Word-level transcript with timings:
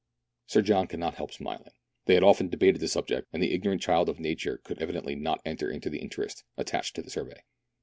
Sir 0.47 0.63
John 0.63 0.87
could 0.87 0.97
not 0.99 1.13
help 1.13 1.31
smiling. 1.31 1.73
They 2.05 2.15
had 2.15 2.23
often 2.23 2.49
debated 2.49 2.79
the 2.81 2.87
subject, 2.87 3.27
and 3.31 3.39
the 3.43 3.53
ignorant 3.53 3.83
child 3.83 4.07
ofnature 4.09 4.63
could 4.63 4.81
evidently 4.81 5.13
not 5.13 5.41
enter 5.45 5.69
into 5.69 5.91
the 5.91 5.99
interest 5.99 6.43
attached 6.57 6.95
to 6.95 7.03
the 7.03 7.11
survey. 7.11 7.43